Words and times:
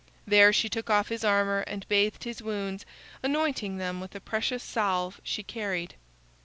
There 0.25 0.51
she 0.51 0.67
took 0.67 0.89
off 0.89 1.09
his 1.09 1.23
armor 1.23 1.59
and 1.67 1.87
bathed 1.87 2.23
his 2.23 2.41
wounds, 2.41 2.87
anointing 3.21 3.77
them 3.77 4.01
with 4.01 4.15
a 4.15 4.19
precious 4.19 4.63
salve 4.63 5.21
she 5.23 5.43
carried. 5.43 5.93